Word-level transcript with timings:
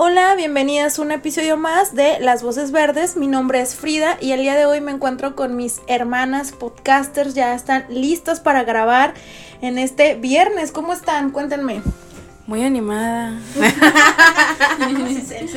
Hola, 0.00 0.36
bienvenidas 0.36 0.96
a 0.96 1.02
un 1.02 1.10
episodio 1.10 1.56
más 1.56 1.92
de 1.92 2.20
Las 2.20 2.44
Voces 2.44 2.70
Verdes. 2.70 3.16
Mi 3.16 3.26
nombre 3.26 3.60
es 3.60 3.74
Frida 3.74 4.16
y 4.20 4.30
el 4.30 4.42
día 4.42 4.54
de 4.54 4.64
hoy 4.64 4.80
me 4.80 4.92
encuentro 4.92 5.34
con 5.34 5.56
mis 5.56 5.80
hermanas 5.88 6.52
podcasters. 6.52 7.34
Ya 7.34 7.52
están 7.52 7.84
listas 7.88 8.38
para 8.38 8.62
grabar 8.62 9.14
en 9.60 9.76
este 9.76 10.14
viernes. 10.14 10.70
¿Cómo 10.70 10.92
están? 10.92 11.32
Cuéntenme. 11.32 11.82
Muy 12.46 12.62
animada. 12.62 13.40
se, 13.56 13.72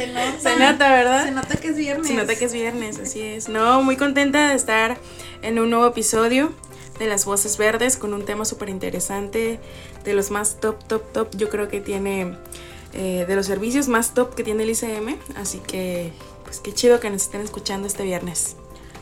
nota. 0.07 0.39
Se 0.39 0.57
nota, 0.57 0.89
¿verdad? 0.89 1.25
Se 1.25 1.31
nota 1.31 1.57
que 1.57 1.67
es 1.67 1.77
viernes. 1.77 2.07
Se 2.07 2.15
nota 2.15 2.33
que 2.33 2.45
es 2.45 2.53
viernes, 2.53 2.97
así 2.97 3.21
es. 3.21 3.47
No, 3.47 3.83
muy 3.83 3.95
contenta 3.95 4.47
de 4.47 4.55
estar 4.55 4.97
en 5.43 5.59
un 5.59 5.69
nuevo 5.69 5.85
episodio 5.85 6.51
de 6.97 7.05
Las 7.05 7.25
Voces 7.25 7.59
Verdes 7.59 7.95
con 7.95 8.11
un 8.11 8.25
tema 8.25 8.43
súper 8.45 8.69
interesante, 8.69 9.59
de 10.03 10.13
los 10.15 10.31
más 10.31 10.59
top, 10.59 10.83
top, 10.87 11.03
top. 11.11 11.27
Yo 11.37 11.49
creo 11.49 11.67
que 11.67 11.79
tiene 11.79 12.37
eh, 12.93 13.25
de 13.27 13.35
los 13.35 13.45
servicios 13.45 13.87
más 13.87 14.13
top 14.13 14.35
que 14.35 14.43
tiene 14.43 14.63
el 14.63 14.69
ICM. 14.71 15.17
Así 15.35 15.59
que, 15.59 16.11
pues 16.43 16.59
qué 16.59 16.73
chido 16.73 16.99
que 16.99 17.09
nos 17.09 17.23
estén 17.23 17.41
escuchando 17.41 17.87
este 17.87 18.03
viernes. 18.03 18.55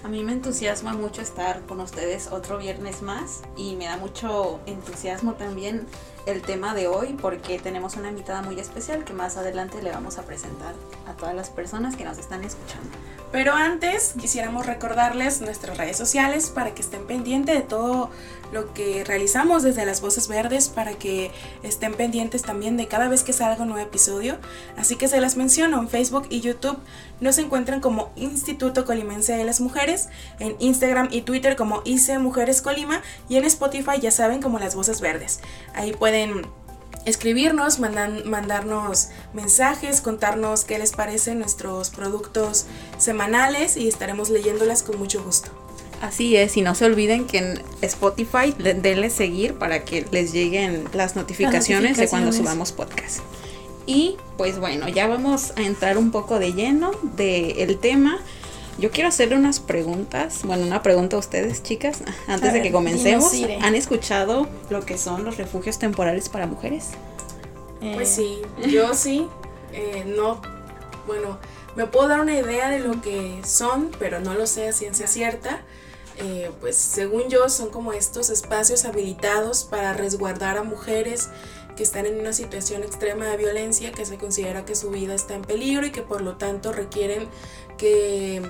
A 0.03 0.07
mí 0.07 0.23
me 0.23 0.31
entusiasma 0.31 0.93
mucho 0.93 1.21
estar 1.21 1.65
con 1.65 1.81
ustedes 1.81 2.29
otro 2.31 2.57
viernes 2.57 3.01
más 3.01 3.41
y 3.57 3.75
me 3.75 3.85
da 3.85 3.97
mucho 3.97 4.59
entusiasmo 4.65 5.33
también 5.33 5.87
el 6.31 6.41
tema 6.41 6.73
de 6.73 6.87
hoy 6.87 7.17
porque 7.19 7.59
tenemos 7.59 7.95
una 7.95 8.09
invitada 8.09 8.41
muy 8.41 8.59
especial 8.59 9.03
que 9.03 9.13
más 9.13 9.37
adelante 9.37 9.81
le 9.81 9.91
vamos 9.91 10.17
a 10.17 10.23
presentar 10.23 10.73
a 11.07 11.13
todas 11.13 11.35
las 11.35 11.49
personas 11.49 11.95
que 11.95 12.05
nos 12.05 12.17
están 12.17 12.43
escuchando. 12.43 12.89
Pero 13.31 13.53
antes 13.53 14.13
quisiéramos 14.19 14.65
recordarles 14.65 15.41
nuestras 15.41 15.77
redes 15.77 15.97
sociales 15.97 16.49
para 16.49 16.73
que 16.73 16.81
estén 16.81 17.05
pendientes 17.05 17.55
de 17.55 17.61
todo 17.61 18.09
lo 18.51 18.73
que 18.73 19.03
realizamos 19.03 19.63
desde 19.63 19.85
las 19.85 20.01
Voces 20.01 20.27
Verdes 20.27 20.69
para 20.69 20.93
que 20.93 21.31
estén 21.61 21.93
pendientes 21.93 22.41
también 22.41 22.77
de 22.77 22.87
cada 22.87 23.07
vez 23.07 23.23
que 23.23 23.33
salga 23.33 23.61
un 23.61 23.69
nuevo 23.69 23.85
episodio. 23.85 24.37
Así 24.77 24.95
que 24.95 25.07
se 25.07 25.21
las 25.21 25.37
menciono 25.37 25.79
en 25.79 25.89
Facebook 25.89 26.25
y 26.29 26.41
YouTube. 26.41 26.77
Nos 27.21 27.37
encuentran 27.37 27.81
como 27.81 28.11
Instituto 28.15 28.85
Colimense 28.85 29.33
de 29.33 29.43
las 29.43 29.61
Mujeres, 29.61 30.09
en 30.39 30.55
Instagram 30.59 31.09
y 31.11 31.21
Twitter 31.21 31.55
como 31.55 31.81
ICE 31.85 32.17
Mujeres 32.17 32.61
Colima 32.61 33.01
y 33.27 33.35
en 33.35 33.45
Spotify 33.45 33.99
ya 34.01 34.09
saben 34.11 34.41
como 34.41 34.57
las 34.57 34.73
Voces 34.73 35.01
Verdes. 35.01 35.41
Ahí 35.75 35.91
pueden 35.91 36.18
escribirnos, 37.05 37.79
mandarnos 37.79 39.09
mensajes, 39.33 40.01
contarnos 40.01 40.63
qué 40.65 40.79
les 40.79 40.91
parecen 40.91 41.39
nuestros 41.39 41.89
productos 41.89 42.65
semanales 42.97 43.77
y 43.77 43.87
estaremos 43.87 44.29
leyéndolas 44.29 44.83
con 44.83 44.97
mucho 44.99 45.23
gusto. 45.23 45.49
Así 46.01 46.37
es, 46.37 46.55
y 46.55 46.61
no 46.61 46.75
se 46.75 46.85
olviden 46.85 47.27
que 47.27 47.39
en 47.39 47.61
Spotify 47.81 48.53
denle 48.57 49.09
seguir 49.09 49.55
para 49.55 49.83
que 49.83 50.05
les 50.11 50.31
lleguen 50.31 50.85
las 50.93 51.15
notificaciones, 51.15 51.97
de 51.97 52.07
cuando 52.07 52.31
subamos 52.31 52.71
podcast. 52.71 53.19
Y 53.85 54.15
pues 54.37 54.59
bueno, 54.59 54.87
ya 54.87 55.07
vamos 55.07 55.51
a 55.57 55.63
entrar 55.63 55.97
un 55.97 56.11
poco 56.11 56.39
de 56.39 56.53
lleno 56.53 56.91
del 57.17 57.77
tema. 57.79 58.19
Yo 58.79 58.91
quiero 58.91 59.09
hacerle 59.09 59.35
unas 59.35 59.59
preguntas, 59.59 60.39
bueno, 60.43 60.65
una 60.65 60.81
pregunta 60.81 61.17
a 61.17 61.19
ustedes, 61.19 61.61
chicas, 61.61 61.99
antes 62.27 62.53
de 62.53 62.61
que 62.61 62.71
comencemos. 62.71 63.33
¿Han 63.61 63.75
escuchado 63.75 64.47
lo 64.69 64.85
que 64.85 64.97
son 64.97 65.25
los 65.25 65.37
refugios 65.37 65.79
temporales 65.79 66.29
para 66.29 66.47
mujeres? 66.47 66.91
Pues 67.93 68.07
sí, 68.09 68.39
yo 68.67 68.93
sí, 68.93 69.27
eh, 69.73 70.05
no, 70.05 70.41
bueno, 71.07 71.39
me 71.75 71.87
puedo 71.87 72.07
dar 72.07 72.21
una 72.21 72.37
idea 72.39 72.69
de 72.69 72.79
lo 72.79 73.01
que 73.01 73.41
son, 73.45 73.91
pero 73.99 74.21
no 74.21 74.33
lo 74.33 74.47
sé 74.47 74.69
a 74.69 74.73
ciencia 74.73 75.07
cierta. 75.07 75.61
Eh, 76.17 76.51
pues 76.59 76.75
según 76.75 77.29
yo 77.29 77.47
son 77.47 77.69
como 77.69 77.93
estos 77.93 78.29
espacios 78.29 78.83
habilitados 78.83 79.63
para 79.63 79.93
resguardar 79.93 80.57
a 80.57 80.63
mujeres 80.63 81.29
que 81.79 81.83
están 81.83 82.05
en 82.05 82.19
una 82.19 82.33
situación 82.33 82.83
extrema 82.83 83.25
de 83.27 83.37
violencia, 83.37 83.93
que 83.93 84.03
se 84.03 84.17
considera 84.17 84.65
que 84.65 84.75
su 84.75 84.89
vida 84.89 85.13
está 85.15 85.33
en 85.33 85.43
peligro 85.43 85.85
y 85.85 85.91
que 85.91 86.01
por 86.01 86.19
lo 86.19 86.35
tanto 86.35 86.73
requieren 86.73 87.29
que 87.77 88.41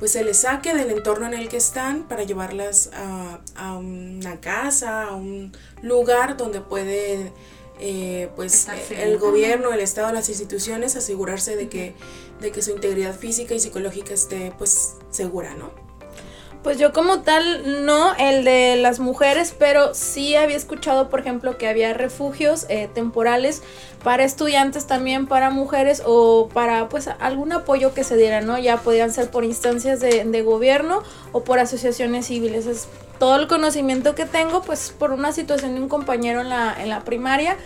pues 0.00 0.10
se 0.10 0.24
les 0.24 0.38
saque 0.38 0.74
del 0.74 0.90
entorno 0.90 1.28
en 1.28 1.34
el 1.34 1.48
que 1.48 1.58
están 1.58 2.08
para 2.08 2.24
llevarlas 2.24 2.90
a, 2.92 3.76
una 3.76 4.40
casa, 4.40 5.04
a 5.04 5.14
un 5.14 5.52
lugar 5.80 6.36
donde 6.36 6.60
puede 6.60 7.32
eh, 7.78 8.28
pues 8.34 8.66
el 8.90 9.16
gobierno, 9.18 9.72
el 9.72 9.78
Estado, 9.78 10.12
las 10.12 10.28
instituciones 10.28 10.96
asegurarse 10.96 11.54
de 11.54 11.68
que, 11.68 11.94
de 12.40 12.50
que 12.50 12.62
su 12.62 12.72
integridad 12.72 13.16
física 13.16 13.54
y 13.54 13.60
psicológica 13.60 14.12
esté 14.12 14.52
pues 14.58 14.96
segura, 15.12 15.54
¿no? 15.54 15.70
Pues 16.62 16.78
yo 16.78 16.92
como 16.92 17.22
tal 17.22 17.84
no 17.86 18.14
el 18.14 18.44
de 18.44 18.76
las 18.76 19.00
mujeres, 19.00 19.52
pero 19.58 19.94
sí 19.94 20.36
había 20.36 20.56
escuchado, 20.56 21.08
por 21.08 21.18
ejemplo, 21.18 21.58
que 21.58 21.66
había 21.66 21.92
refugios 21.92 22.66
eh, 22.68 22.88
temporales 22.94 23.62
para 24.04 24.22
estudiantes 24.22 24.86
también, 24.86 25.26
para 25.26 25.50
mujeres 25.50 26.02
o 26.06 26.48
para 26.54 26.88
pues 26.88 27.08
algún 27.18 27.52
apoyo 27.52 27.94
que 27.94 28.04
se 28.04 28.16
diera, 28.16 28.42
¿no? 28.42 28.58
Ya 28.58 28.76
podían 28.76 29.12
ser 29.12 29.28
por 29.30 29.44
instancias 29.44 29.98
de, 29.98 30.24
de 30.24 30.42
gobierno 30.42 31.02
o 31.32 31.42
por 31.42 31.58
asociaciones 31.58 32.26
civiles. 32.26 32.66
Es 32.66 32.86
todo 33.18 33.36
el 33.36 33.48
conocimiento 33.48 34.14
que 34.14 34.26
tengo, 34.26 34.62
pues 34.62 34.94
por 34.96 35.10
una 35.10 35.32
situación 35.32 35.74
de 35.74 35.80
un 35.80 35.88
compañero 35.88 36.42
en 36.42 36.48
la, 36.48 36.76
en 36.80 36.88
la 36.88 37.00
primaria 37.00 37.56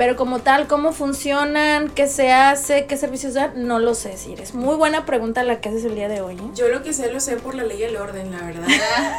pero 0.00 0.16
como 0.16 0.38
tal, 0.38 0.66
cómo 0.66 0.94
funcionan, 0.94 1.90
qué 1.90 2.06
se 2.08 2.32
hace, 2.32 2.86
qué 2.86 2.96
servicios 2.96 3.34
dan, 3.34 3.66
no 3.66 3.78
lo 3.78 3.94
sé, 3.94 4.16
si 4.16 4.32
es 4.32 4.54
muy 4.54 4.74
buena 4.74 5.04
pregunta 5.04 5.42
la 5.42 5.60
que 5.60 5.68
haces 5.68 5.84
el 5.84 5.94
día 5.94 6.08
de 6.08 6.22
hoy. 6.22 6.36
¿eh? 6.36 6.50
Yo 6.54 6.68
lo 6.68 6.82
que 6.82 6.94
sé 6.94 7.12
lo 7.12 7.20
sé 7.20 7.36
por 7.36 7.54
la 7.54 7.64
ley 7.64 7.80
del 7.80 7.98
orden, 7.98 8.32
la 8.32 8.40
verdad. 8.40 8.66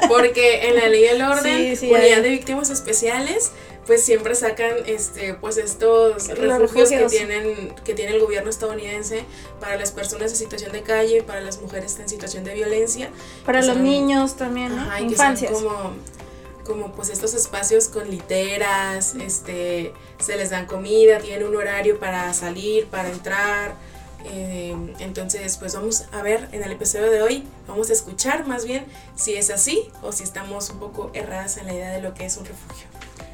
Porque 0.08 0.70
en 0.70 0.78
la 0.78 0.88
ley 0.88 1.04
del 1.04 1.22
orden, 1.22 1.78
unidad 1.84 2.24
de 2.24 2.30
víctimas 2.30 2.72
especiales, 2.72 3.52
pues 3.86 4.04
siempre 4.04 4.34
sacan 4.34 4.72
este 4.88 5.36
pues 5.36 5.58
estos 5.58 6.30
refugios, 6.30 6.90
que 6.90 7.06
tienen 7.06 7.76
que 7.86 7.94
tiene 7.94 8.16
el 8.16 8.20
gobierno 8.20 8.50
estadounidense 8.50 9.24
para 9.60 9.78
las 9.78 9.92
personas 9.92 10.32
en 10.32 10.38
situación 10.38 10.72
de 10.72 10.82
calle, 10.82 11.22
para 11.22 11.42
las 11.42 11.62
mujeres 11.62 12.00
en 12.00 12.10
situación 12.10 12.44
de 12.44 12.56
violencia, 12.56 13.12
para 13.46 13.62
los 13.62 13.78
niños 13.78 14.36
también, 14.36 14.76
¿no? 14.76 14.98
Infancias. 14.98 15.52
como 15.52 15.94
como 16.66 16.92
pues 16.92 17.10
estos 17.10 17.34
espacios 17.34 17.88
con 17.88 18.10
literas, 18.10 19.16
este, 19.16 19.94
se 20.22 20.38
les 20.38 20.50
dan 20.50 20.66
comida, 20.66 21.20
tienen 21.20 21.48
un 21.48 21.56
horario 21.56 22.00
para 22.00 22.34
salir, 22.34 22.88
para 22.88 23.10
entrar. 23.10 23.76
Eh, 24.26 24.76
entonces, 25.00 25.58
pues 25.58 25.74
vamos 25.74 26.06
a 26.12 26.22
ver 26.22 26.48
en 26.52 26.64
el 26.64 26.72
episodio 26.72 27.10
de 27.10 27.22
hoy, 27.22 27.44
vamos 27.68 27.90
a 27.90 27.94
escuchar 27.94 28.48
más 28.48 28.66
bien 28.66 28.86
si 29.16 29.34
es 29.34 29.50
así 29.50 29.90
o 30.04 30.12
si 30.12 30.24
estamos 30.24 30.70
un 30.70 30.80
poco 30.80 31.10
erradas 31.14 31.58
en 31.58 31.66
la 31.66 31.74
idea 31.74 31.92
de 31.92 32.02
lo 32.02 32.14
que 32.14 32.26
es 32.26 32.38
un 32.38 32.46
refugio. 32.46 32.88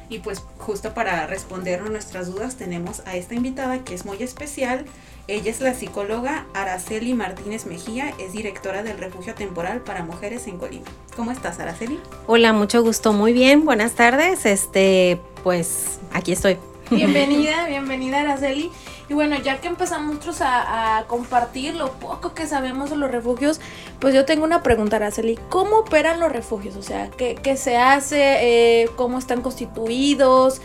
Y 0.08 0.20
pues 0.20 0.42
justo 0.58 0.94
para 0.94 1.26
responder 1.26 1.82
nuestras 1.82 2.32
dudas 2.32 2.56
tenemos 2.56 3.02
a 3.04 3.16
esta 3.16 3.34
invitada 3.34 3.84
que 3.84 3.94
es 3.94 4.06
muy 4.06 4.22
especial. 4.22 4.86
Ella 5.26 5.50
es 5.50 5.60
la 5.60 5.74
psicóloga 5.74 6.46
Araceli 6.54 7.12
Martínez 7.12 7.66
Mejía, 7.66 8.14
es 8.18 8.32
directora 8.32 8.82
del 8.82 8.96
Refugio 8.96 9.34
Temporal 9.34 9.82
para 9.82 10.02
Mujeres 10.02 10.46
en 10.46 10.56
Colima. 10.56 10.86
¿Cómo 11.14 11.32
estás, 11.32 11.58
Araceli? 11.58 12.00
Hola, 12.26 12.54
mucho 12.54 12.82
gusto, 12.82 13.12
muy 13.12 13.34
bien, 13.34 13.66
buenas 13.66 13.92
tardes. 13.92 14.46
Este, 14.46 15.20
pues 15.44 15.98
aquí 16.14 16.32
estoy. 16.32 16.56
Bienvenida, 16.90 17.66
bienvenida 17.66 18.20
Araceli. 18.20 18.70
Y 19.10 19.14
bueno, 19.14 19.36
ya 19.36 19.60
que 19.60 19.68
empezamos 19.68 20.40
a, 20.40 21.04
compartir 21.06 21.74
lo 21.74 21.92
poco 21.92 22.34
que 22.34 22.46
sabemos 22.46 22.88
de 22.90 22.96
los 22.96 23.10
refugios, 23.10 23.60
pues 24.00 24.14
yo 24.14 24.24
tengo 24.24 24.44
una 24.44 24.62
pregunta, 24.62 24.96
Araceli. 24.96 25.38
¿Cómo 25.50 25.78
operan 25.80 26.18
los 26.18 26.32
refugios? 26.32 26.76
O 26.76 26.82
sea, 26.82 27.10
¿qué, 27.10 27.56
se 27.56 27.76
hace? 27.76 28.82
Eh, 28.82 28.90
¿Cómo 28.96 29.18
están 29.18 29.42
constituidos? 29.42 30.60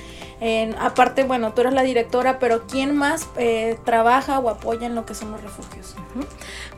aparte, 0.78 1.24
bueno, 1.24 1.54
tú 1.54 1.62
eres 1.62 1.74
la 1.74 1.84
directora, 1.84 2.38
pero 2.38 2.68
¿quién 2.68 2.98
más 2.98 3.30
eh, 3.38 3.78
trabaja 3.86 4.40
o 4.40 4.50
apoya 4.50 4.88
en 4.88 4.94
lo 4.94 5.06
que 5.06 5.16
son 5.16 5.32
los 5.32 5.42
refugios? 5.42 5.96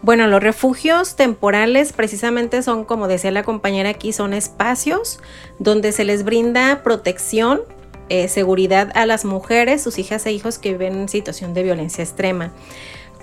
Bueno, 0.03 0.27
los 0.27 0.43
refugios 0.43 1.15
temporales 1.15 1.91
precisamente 1.91 2.61
son, 2.61 2.85
como 2.85 3.07
decía 3.07 3.31
la 3.31 3.41
compañera 3.41 3.89
aquí, 3.89 4.13
son 4.13 4.35
espacios 4.35 5.19
donde 5.57 5.93
se 5.93 6.03
les 6.03 6.23
brinda 6.23 6.83
protección 6.83 7.61
eh, 8.07 8.27
seguridad 8.27 8.91
a 8.93 9.07
las 9.07 9.25
mujeres, 9.25 9.81
sus 9.81 9.97
hijas 9.97 10.27
e 10.27 10.31
hijos 10.31 10.59
que 10.59 10.73
viven 10.73 10.93
en 10.93 11.09
situación 11.09 11.55
de 11.55 11.63
violencia 11.63 12.03
extrema. 12.03 12.51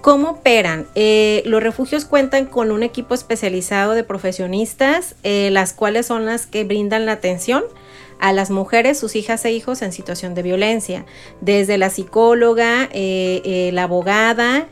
¿Cómo 0.01 0.31
operan? 0.31 0.89
Eh, 0.97 1.45
los 1.47 1.63
refugios 1.63 2.05
cuentan 2.05 2.47
con 2.47 2.73
un 2.73 2.83
equipo 2.83 3.15
especializado 3.15 3.93
de 3.93 4.03
profesionistas, 4.03 5.15
eh, 5.23 5.51
las 5.53 5.73
cuales 5.73 6.07
son 6.07 6.27
las 6.27 6.47
que 6.49 6.65
brindan 6.65 7.07
la 7.07 7.13
atención 7.13 7.63
a 8.19 8.33
las 8.33 8.51
mujeres, 8.51 8.99
sus 8.99 9.15
hijas 9.15 9.45
e 9.45 9.53
hijos 9.53 9.83
en 9.83 9.93
situación 9.93 10.35
de 10.35 10.43
violencia, 10.43 11.05
desde 11.41 11.79
la 11.79 11.89
psicóloga, 11.89 12.89
la 12.93 13.83
abogada, 13.83 14.69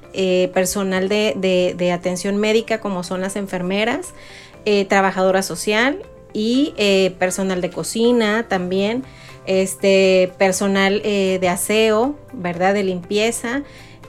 personal 0.52 1.08
de, 1.08 1.90
atención 1.92 2.36
médica 2.36 2.78
como 2.78 3.02
son 3.02 3.20
las 3.20 3.34
enfermeras, 3.34 4.14
trabajadora 4.88 5.42
social 5.42 6.00
y 6.32 6.74
personal 7.18 7.60
de 7.60 7.70
cocina 7.70 8.46
también, 8.48 9.02
este, 9.46 10.32
personal 10.38 11.02
de 11.02 11.48
aseo, 11.48 12.16
¿verdad? 12.32 12.74
De 12.74 12.82
limpieza. 12.82 13.62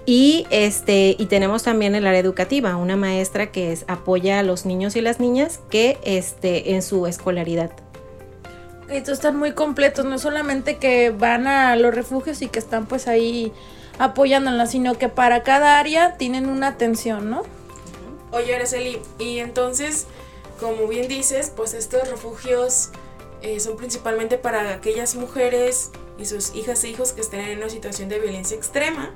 Y, 0.05 0.47
este, 0.49 1.15
y 1.17 1.27
tenemos 1.27 1.63
también 1.63 1.93
el 1.93 2.07
área 2.07 2.19
educativa, 2.19 2.75
una 2.75 2.95
maestra 2.95 3.51
que 3.51 3.77
apoya 3.87 4.39
a 4.39 4.43
los 4.43 4.65
niños 4.65 4.95
y 4.95 5.01
las 5.01 5.19
niñas 5.19 5.59
que 5.69 5.99
este, 6.03 6.73
en 6.73 6.81
su 6.81 7.05
escolaridad. 7.05 7.71
Estos 8.89 9.13
están 9.13 9.37
muy 9.37 9.53
completos, 9.53 10.03
no 10.05 10.17
solamente 10.17 10.77
que 10.77 11.11
van 11.11 11.47
a 11.47 11.75
los 11.75 11.93
refugios 11.93 12.41
y 12.41 12.47
que 12.47 12.59
están 12.59 12.87
pues 12.87 13.07
ahí 13.07 13.53
apoyándola, 13.99 14.65
sino 14.65 14.97
que 14.97 15.07
para 15.07 15.43
cada 15.43 15.79
área 15.79 16.17
tienen 16.17 16.49
una 16.49 16.67
atención, 16.67 17.29
¿no? 17.29 17.43
Oye, 18.31 18.55
Araceli, 18.55 18.99
y 19.19 19.37
entonces, 19.37 20.07
como 20.59 20.87
bien 20.87 21.07
dices, 21.07 21.53
pues 21.55 21.73
estos 21.73 22.09
refugios 22.09 22.89
eh, 23.41 23.59
son 23.59 23.77
principalmente 23.77 24.37
para 24.37 24.73
aquellas 24.73 25.15
mujeres 25.15 25.91
y 26.17 26.25
sus 26.25 26.55
hijas 26.55 26.83
e 26.83 26.89
hijos 26.89 27.13
que 27.13 27.21
estén 27.21 27.41
en 27.41 27.57
una 27.57 27.69
situación 27.69 28.09
de 28.09 28.19
violencia 28.19 28.55
extrema 28.55 29.13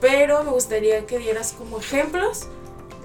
pero 0.00 0.44
me 0.44 0.50
gustaría 0.50 1.06
que 1.06 1.18
dieras 1.18 1.52
como 1.52 1.78
ejemplos 1.78 2.46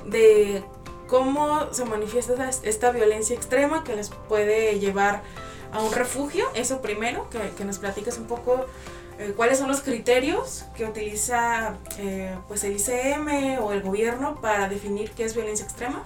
de 0.05 0.63
cómo 1.07 1.73
se 1.73 1.85
manifiesta 1.85 2.49
esta 2.63 2.91
violencia 2.91 3.35
extrema 3.35 3.83
que 3.83 3.95
les 3.95 4.09
puede 4.09 4.79
llevar 4.79 5.23
a 5.71 5.81
un 5.81 5.91
refugio. 5.91 6.45
Eso 6.53 6.81
primero, 6.81 7.27
que, 7.29 7.63
nos 7.63 7.79
platiques 7.79 8.17
un 8.17 8.25
poco 8.25 8.65
eh, 9.19 9.33
cuáles 9.35 9.59
son 9.59 9.67
los 9.67 9.81
criterios 9.81 10.65
que 10.75 10.85
utiliza 10.85 11.77
eh, 11.97 12.35
pues 12.47 12.63
el 12.63 12.75
ICM 12.75 13.59
o 13.61 13.71
el 13.71 13.81
gobierno 13.81 14.39
para 14.41 14.69
definir 14.69 15.11
qué 15.11 15.23
es 15.23 15.35
violencia 15.35 15.65
extrema. 15.65 16.03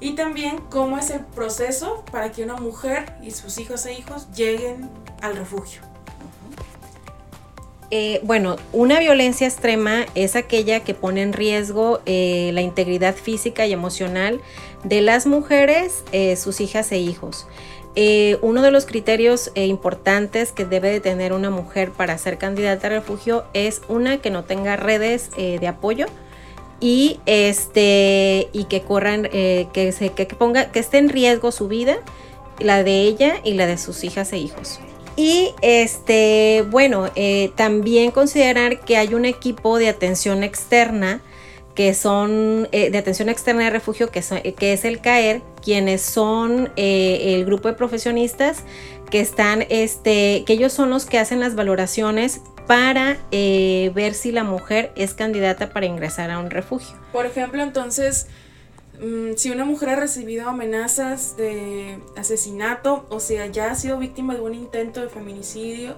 Y 0.00 0.12
también 0.12 0.58
cómo 0.70 0.98
es 0.98 1.10
el 1.10 1.20
proceso 1.20 2.04
para 2.10 2.32
que 2.32 2.42
una 2.42 2.56
mujer 2.56 3.14
y 3.22 3.30
sus 3.30 3.58
hijos 3.58 3.86
e 3.86 3.94
hijos 3.94 4.30
lleguen 4.32 4.90
al 5.20 5.36
refugio. 5.36 5.80
Eh, 7.96 8.20
bueno, 8.24 8.56
una 8.72 8.98
violencia 8.98 9.46
extrema 9.46 10.06
es 10.16 10.36
aquella 10.36 10.80
que 10.80 10.94
pone 10.94 11.22
en 11.22 11.32
riesgo 11.32 12.00
eh, 12.06 12.50
la 12.52 12.60
integridad 12.60 13.14
física 13.14 13.66
y 13.66 13.72
emocional 13.72 14.40
de 14.82 15.00
las 15.00 15.26
mujeres, 15.26 16.02
eh, 16.10 16.34
sus 16.36 16.60
hijas 16.60 16.90
e 16.92 16.98
hijos. 16.98 17.46
uno 18.42 18.62
de 18.62 18.72
los 18.72 18.86
criterios 18.86 19.52
importantes 19.54 20.50
que 20.50 20.64
debe 20.64 20.90
de 20.90 20.98
tener 20.98 21.32
una 21.32 21.50
mujer 21.50 21.92
para 21.92 22.18
ser 22.18 22.36
candidata 22.38 22.88
a 22.88 22.90
refugio 22.90 23.44
es 23.54 23.82
una 23.86 24.18
que 24.18 24.30
no 24.30 24.42
tenga 24.42 24.74
redes 24.74 25.30
de 25.36 25.68
apoyo 25.68 26.06
y 26.84 27.18
este 27.24 28.48
y 28.52 28.64
que 28.64 28.82
corran 28.82 29.22
que 29.22 29.94
se 29.96 30.10
que 30.10 30.26
ponga 30.26 30.70
que 30.70 30.80
esté 30.80 30.98
en 30.98 31.08
riesgo 31.08 31.50
su 31.50 31.66
vida, 31.66 31.96
la 32.58 32.84
de 32.84 33.00
ella 33.00 33.36
y 33.42 33.54
la 33.54 33.66
de 33.66 33.78
sus 33.78 34.04
hijas 34.04 34.32
e 34.34 34.38
hijos. 34.38 34.80
Y 35.16 35.54
este, 35.62 36.64
bueno, 36.70 37.08
eh, 37.14 37.52
también 37.56 38.10
considerar 38.10 38.80
que 38.80 38.96
hay 38.96 39.14
un 39.14 39.24
equipo 39.24 39.78
de 39.78 39.88
atención 39.88 40.42
externa 40.42 41.20
que 41.74 41.94
son 41.94 42.68
eh, 42.70 42.90
de 42.90 42.98
atención 42.98 43.28
externa 43.28 43.64
de 43.64 43.70
refugio, 43.70 44.10
que, 44.10 44.22
que 44.56 44.72
es 44.72 44.84
el 44.84 45.00
CAER, 45.00 45.42
quienes 45.60 46.02
son 46.02 46.70
eh, 46.76 47.34
el 47.34 47.44
grupo 47.44 47.68
de 47.68 47.74
profesionistas 47.74 48.62
que 49.10 49.20
están, 49.20 49.64
este, 49.70 50.44
que 50.46 50.52
ellos 50.52 50.72
son 50.72 50.90
los 50.90 51.04
que 51.06 51.18
hacen 51.18 51.40
las 51.40 51.54
valoraciones 51.54 52.42
para 52.66 53.18
ver 53.30 54.14
si 54.14 54.32
la 54.32 54.44
mujer 54.44 54.92
es 54.96 55.14
candidata 55.14 55.70
para 55.70 55.86
ingresar 55.86 56.30
a 56.30 56.38
un 56.38 56.50
refugio. 56.50 56.96
Por 57.12 57.26
ejemplo, 57.26 57.62
entonces, 57.62 58.28
Mm, 59.00 59.34
si 59.36 59.50
una 59.50 59.64
mujer 59.64 59.88
ha 59.90 59.96
recibido 59.96 60.48
amenazas 60.48 61.36
de 61.36 61.98
asesinato 62.16 63.06
o 63.10 63.18
sea 63.18 63.46
ya 63.46 63.72
ha 63.72 63.74
sido 63.74 63.98
víctima 63.98 64.34
de 64.34 64.40
un 64.40 64.54
intento 64.54 65.00
de 65.00 65.08
feminicidio, 65.08 65.96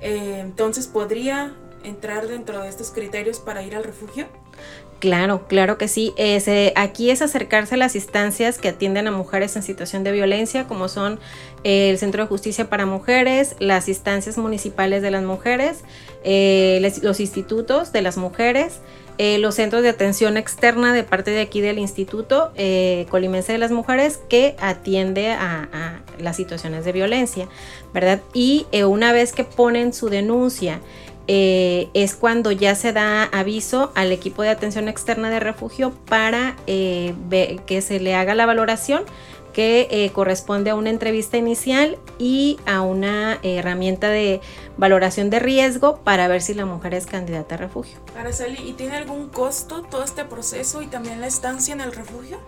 eh, 0.00 0.38
entonces 0.40 0.86
podría 0.86 1.54
entrar 1.84 2.28
dentro 2.28 2.62
de 2.62 2.68
estos 2.68 2.90
criterios 2.90 3.40
para 3.40 3.62
ir 3.62 3.76
al 3.76 3.84
refugio. 3.84 4.26
Claro, 5.00 5.46
claro 5.48 5.78
que 5.78 5.88
sí. 5.88 6.12
aquí 6.76 7.10
es 7.10 7.22
acercarse 7.22 7.74
a 7.74 7.78
las 7.78 7.94
instancias 7.94 8.58
que 8.58 8.68
atienden 8.68 9.08
a 9.08 9.10
mujeres 9.10 9.56
en 9.56 9.62
situación 9.62 10.04
de 10.04 10.12
violencia, 10.12 10.68
como 10.68 10.88
son 10.88 11.18
eh, 11.64 11.88
el 11.88 11.96
Centro 11.96 12.22
de 12.22 12.28
Justicia 12.28 12.68
para 12.68 12.84
Mujeres, 12.84 13.56
las 13.60 13.88
instancias 13.88 14.36
municipales 14.36 15.00
de 15.00 15.10
las 15.10 15.22
mujeres, 15.22 15.84
eh, 16.22 16.86
los 17.02 17.18
institutos 17.18 17.92
de 17.92 18.02
las 18.02 18.18
mujeres, 18.18 18.80
eh, 19.16 19.38
los 19.38 19.54
centros 19.54 19.82
de 19.82 19.88
atención 19.88 20.36
externa 20.36 20.92
de 20.92 21.02
parte 21.02 21.30
de 21.30 21.40
aquí 21.40 21.62
del 21.62 21.78
Instituto 21.78 22.52
Colimense 23.08 23.52
de 23.52 23.58
las 23.58 23.70
Mujeres 23.70 24.20
que 24.28 24.54
atiende 24.60 25.30
a, 25.30 26.02
las 26.18 26.36
situaciones 26.36 26.84
de 26.84 26.92
violencia, 26.92 27.48
¿verdad? 27.94 28.20
Y 28.34 28.66
una 28.86 29.12
vez 29.14 29.32
que 29.32 29.44
ponen 29.44 29.94
su 29.94 30.10
denuncia, 30.10 30.80
es 31.32 32.16
cuando 32.16 32.50
ya 32.50 32.74
se 32.74 32.92
da 32.92 33.24
aviso 33.24 33.92
al 33.94 34.10
equipo 34.10 34.42
de 34.42 34.48
atención 34.48 34.88
externa 34.88 35.30
de 35.30 35.38
refugio 35.38 35.92
para 36.08 36.56
que 36.66 37.82
se 37.82 38.00
le 38.00 38.16
haga 38.16 38.34
la 38.34 38.46
valoración 38.46 39.04
que 39.52 39.88
eh, 39.90 40.10
corresponde 40.12 40.70
a 40.70 40.74
una 40.74 40.90
entrevista 40.90 41.36
inicial 41.36 41.98
y 42.18 42.58
a 42.66 42.82
una 42.82 43.38
herramienta 43.42 44.08
de 44.08 44.40
valoración 44.76 45.30
de 45.30 45.40
riesgo 45.40 45.98
para 45.98 46.28
ver 46.28 46.42
si 46.42 46.54
la 46.54 46.66
mujer 46.66 46.94
es 46.94 47.06
candidata 47.06 47.56
a 47.56 47.58
refugio. 47.58 47.98
Araceli, 48.16 48.58
¿y 48.68 48.72
tiene 48.74 48.96
algún 48.96 49.28
costo 49.28 49.82
todo 49.82 50.04
este 50.04 50.24
proceso 50.24 50.82
y 50.82 50.86
también 50.86 51.20
la 51.20 51.26
estancia 51.26 51.74
en 51.74 51.80
el 51.80 51.92
refugio? 51.92 52.38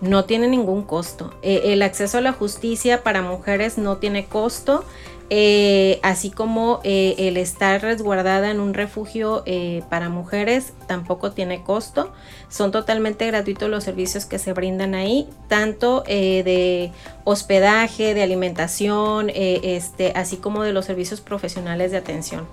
No 0.00 0.24
tiene 0.24 0.46
ningún 0.48 0.82
costo. 0.82 1.34
Eh, 1.42 1.72
el 1.72 1.82
acceso 1.82 2.18
a 2.18 2.20
la 2.20 2.32
justicia 2.32 3.02
para 3.02 3.20
mujeres 3.20 3.78
no 3.78 3.96
tiene 3.98 4.26
costo. 4.26 4.84
Eh, 5.30 6.00
así 6.02 6.30
como 6.30 6.80
eh, 6.84 7.14
el 7.18 7.36
estar 7.36 7.82
resguardada 7.82 8.50
en 8.50 8.60
un 8.60 8.72
refugio 8.72 9.42
eh, 9.44 9.82
para 9.90 10.08
mujeres 10.08 10.72
tampoco 10.86 11.32
tiene 11.32 11.62
costo. 11.62 12.12
Son 12.48 12.72
totalmente 12.72 13.26
gratuitos 13.26 13.68
los 13.68 13.84
servicios 13.84 14.24
que 14.24 14.38
se 14.38 14.54
brindan 14.54 14.94
ahí, 14.94 15.28
tanto 15.48 16.02
de 16.02 16.92
hospedaje, 17.24 18.14
de 18.14 18.22
alimentación, 18.22 19.30
este, 19.34 20.12
así 20.14 20.38
como 20.38 20.62
de 20.62 20.72
los 20.72 20.86
servicios 20.86 21.20
profesionales 21.20 21.90
de 21.90 21.98
atención. 21.98 22.46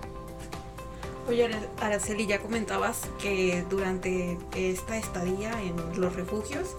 Oye, 1.29 1.49
Araceli, 1.79 2.27
ya 2.27 2.39
comentabas 2.39 3.01
que 3.19 3.63
durante 3.69 4.37
esta 4.55 4.97
estadía 4.97 5.53
en 5.61 5.99
los 5.99 6.15
refugios, 6.15 6.75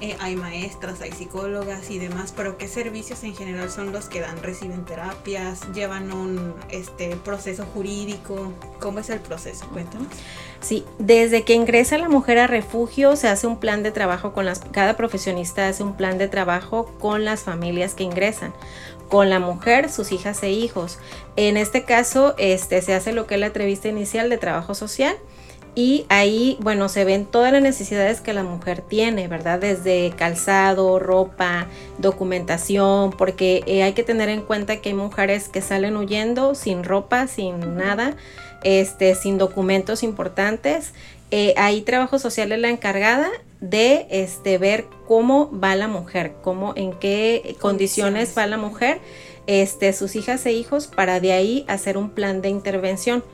eh, 0.00 0.16
hay 0.20 0.36
maestras, 0.36 1.00
hay 1.00 1.12
psicólogas 1.12 1.90
y 1.90 1.98
demás, 1.98 2.32
pero 2.36 2.58
¿qué 2.58 2.68
servicios 2.68 3.22
en 3.22 3.34
general 3.34 3.70
son 3.70 3.92
los 3.92 4.06
que 4.06 4.20
dan? 4.20 4.42
¿Reciben 4.42 4.84
terapias? 4.84 5.60
¿Llevan 5.72 6.12
un 6.12 6.54
este, 6.68 7.16
proceso 7.16 7.64
jurídico? 7.72 8.52
¿Cómo 8.80 8.98
es 8.98 9.10
el 9.10 9.20
proceso? 9.20 9.66
Cuéntanos. 9.72 10.08
Sí, 10.60 10.84
desde 10.98 11.44
que 11.44 11.54
ingresa 11.54 11.96
la 11.98 12.08
mujer 12.08 12.38
a 12.38 12.46
refugio 12.46 13.16
se 13.16 13.28
hace 13.28 13.46
un 13.46 13.58
plan 13.58 13.82
de 13.82 13.92
trabajo 13.92 14.32
con 14.32 14.46
las, 14.46 14.60
cada 14.72 14.96
profesionista 14.96 15.68
hace 15.68 15.82
un 15.82 15.96
plan 15.96 16.18
de 16.18 16.26
trabajo 16.26 16.86
con 16.98 17.24
las 17.24 17.42
familias 17.42 17.94
que 17.94 18.02
ingresan 18.02 18.52
con 19.08 19.30
la 19.30 19.38
mujer, 19.38 19.90
sus 19.90 20.10
hijas 20.10 20.42
e 20.42 20.50
hijos. 20.50 20.98
En 21.36 21.56
este 21.56 21.84
caso, 21.84 22.34
este, 22.38 22.82
se 22.82 22.94
hace 22.94 23.12
lo 23.12 23.26
que 23.26 23.34
es 23.34 23.40
la 23.40 23.46
entrevista 23.46 23.88
inicial 23.88 24.28
de 24.28 24.38
trabajo 24.38 24.74
social 24.74 25.16
y 25.76 26.06
ahí, 26.08 26.56
bueno, 26.60 26.88
se 26.88 27.04
ven 27.04 27.26
todas 27.26 27.52
las 27.52 27.60
necesidades 27.60 28.20
que 28.20 28.32
la 28.32 28.44
mujer 28.44 28.80
tiene, 28.80 29.26
¿verdad? 29.26 29.58
Desde 29.58 30.12
calzado, 30.16 31.00
ropa, 31.00 31.66
documentación, 31.98 33.10
porque 33.10 33.64
eh, 33.66 33.82
hay 33.82 33.92
que 33.92 34.04
tener 34.04 34.28
en 34.28 34.42
cuenta 34.42 34.76
que 34.76 34.90
hay 34.90 34.94
mujeres 34.94 35.48
que 35.48 35.60
salen 35.60 35.96
huyendo 35.96 36.54
sin 36.54 36.84
ropa, 36.84 37.26
sin 37.26 37.76
nada, 37.76 38.16
este, 38.62 39.16
sin 39.16 39.36
documentos 39.36 40.04
importantes. 40.04 40.92
Eh, 41.32 41.54
ahí 41.56 41.82
trabajo 41.82 42.20
social 42.20 42.52
es 42.52 42.60
la 42.60 42.68
encargada 42.68 43.28
de 43.60 44.06
este, 44.10 44.58
ver 44.58 44.86
cómo 45.08 45.50
va 45.58 45.74
la 45.74 45.88
mujer, 45.88 46.34
cómo, 46.42 46.72
en 46.76 46.92
qué 46.92 47.56
condiciones 47.60 48.32
va 48.38 48.46
la 48.46 48.58
mujer, 48.58 49.00
este, 49.48 49.92
sus 49.92 50.14
hijas 50.14 50.46
e 50.46 50.52
hijos, 50.52 50.86
para 50.86 51.18
de 51.18 51.32
ahí 51.32 51.64
hacer 51.66 51.96
un 51.98 52.10
plan 52.10 52.42
de 52.42 52.50
intervención 52.50 53.24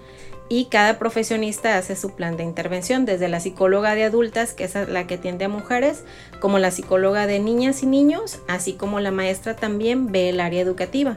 y 0.51 0.65
cada 0.65 0.99
profesionista 0.99 1.79
hace 1.79 1.95
su 1.95 2.11
plan 2.11 2.37
de 2.37 2.43
intervención, 2.43 3.07
desde 3.07 3.29
la 3.29 3.39
psicóloga 3.39 3.95
de 3.95 4.03
adultas, 4.03 4.53
que 4.53 4.65
es 4.65 4.75
la 4.75 5.07
que 5.07 5.15
atiende 5.15 5.45
a 5.45 5.49
mujeres, 5.49 6.03
como 6.41 6.59
la 6.59 6.73
psicóloga 6.73 7.29
de 7.29 7.39
niñas 7.39 7.85
y 7.85 7.87
niños, 7.87 8.41
así 8.49 8.73
como 8.73 8.99
la 8.99 9.13
maestra 9.13 9.55
también 9.55 10.11
ve 10.11 10.29
el 10.29 10.41
área 10.41 10.61
educativa. 10.61 11.17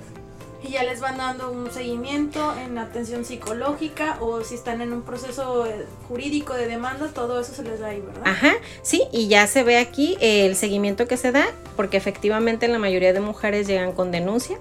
Y 0.61 0.73
ya 0.73 0.83
les 0.83 1.01
van 1.01 1.17
dando 1.17 1.51
un 1.51 1.71
seguimiento 1.71 2.53
en 2.63 2.77
atención 2.77 3.25
psicológica 3.25 4.17
o 4.21 4.43
si 4.43 4.53
están 4.53 4.81
en 4.81 4.93
un 4.93 5.01
proceso 5.01 5.65
eh, 5.65 5.87
jurídico 6.07 6.53
de 6.53 6.67
demanda, 6.67 7.07
todo 7.07 7.41
eso 7.41 7.53
se 7.55 7.63
les 7.63 7.79
da 7.79 7.87
ahí, 7.87 8.01
¿verdad? 8.01 8.21
Ajá, 8.25 8.53
sí, 8.83 9.03
y 9.11 9.27
ya 9.29 9.47
se 9.47 9.63
ve 9.63 9.79
aquí 9.79 10.15
el 10.21 10.55
seguimiento 10.55 11.07
que 11.07 11.17
se 11.17 11.31
da, 11.31 11.47
porque 11.75 11.97
efectivamente 11.97 12.67
la 12.67 12.77
mayoría 12.77 13.13
de 13.13 13.19
mujeres 13.19 13.65
llegan 13.65 13.93
con 13.93 14.11
denuncia 14.11 14.59